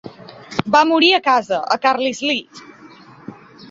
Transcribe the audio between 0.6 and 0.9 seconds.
Va